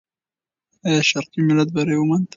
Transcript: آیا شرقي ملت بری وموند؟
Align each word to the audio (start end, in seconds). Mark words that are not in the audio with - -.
آیا 0.87 1.01
شرقي 1.09 1.39
ملت 1.47 1.69
بری 1.75 1.95
وموند؟ 1.97 2.25